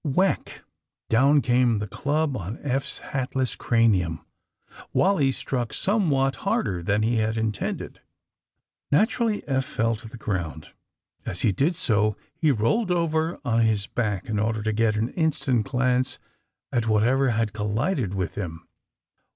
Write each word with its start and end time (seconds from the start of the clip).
Whack! 0.03 0.63
Down 1.09 1.41
came 1.43 1.77
the 1.77 1.85
club 1.85 2.35
on 2.35 2.57
Eph's 2.63 2.97
hat 3.13 3.35
less 3.35 3.55
cranium. 3.55 4.25
Wally 4.93 5.31
struck 5.31 5.75
somewhat 5.75 6.37
harder 6.37 6.81
than 6.81 7.03
he 7.03 7.17
had 7.17 7.37
intended. 7.37 8.01
Naturally 8.91 9.47
Eph 9.47 9.63
fell 9.63 9.93
to 9.97 10.07
the 10.07 10.17
ground. 10.17 10.69
As 11.23 11.41
he 11.41 11.51
did 11.51 11.75
so 11.75 12.17
he 12.33 12.49
rolled 12.51 12.89
over 12.89 13.37
on 13.45 13.61
his 13.61 13.85
back 13.85 14.25
in 14.27 14.39
order 14.39 14.63
to 14.63 14.73
get 14.73 14.95
an 14.95 15.09
instant 15.09 15.67
glance 15.67 16.17
at 16.71 16.87
whatever 16.87 17.29
had 17.29 17.53
collided 17.53 18.15
with 18.15 18.33
him. 18.33 18.67